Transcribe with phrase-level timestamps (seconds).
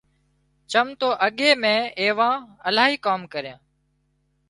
[0.71, 2.35] چم تو اڳي مين ايوان
[2.67, 3.59] الاهي ڪام ڪريان